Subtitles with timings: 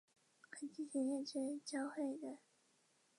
[0.49, 2.39] 可进行列车交会的。